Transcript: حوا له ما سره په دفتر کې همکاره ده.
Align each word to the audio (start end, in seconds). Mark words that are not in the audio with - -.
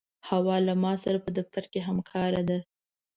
حوا 0.27 0.57
له 0.67 0.73
ما 0.83 0.93
سره 1.03 1.17
په 1.25 1.31
دفتر 1.37 1.63
کې 1.71 1.79
همکاره 1.87 2.41
ده. 2.49 2.59